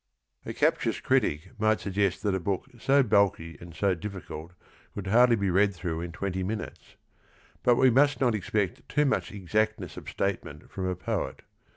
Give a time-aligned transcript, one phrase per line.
[0.47, 4.53] A captious critic might suggest that a book so bulky and so difficult
[4.95, 6.95] could hardly be read through in twenty minutes.
[7.61, 11.43] But we must not expect too much exactness of statement from a poet.